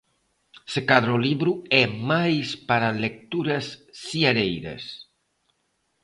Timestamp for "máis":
2.11-2.47